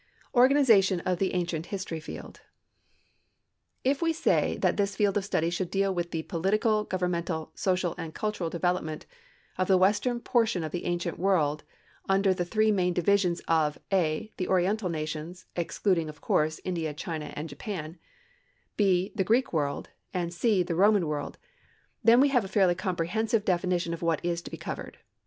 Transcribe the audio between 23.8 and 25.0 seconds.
of what is to be covered.